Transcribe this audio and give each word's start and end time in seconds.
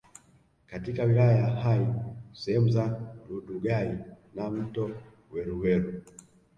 katika 0.67 1.03
wilaya 1.03 1.31
ya 1.31 1.49
Hai 1.49 1.87
sehemu 2.33 2.69
za 2.69 2.99
Rundugai 3.29 3.97
na 4.35 4.49
mto 4.49 4.89
Weruweru 5.31 6.03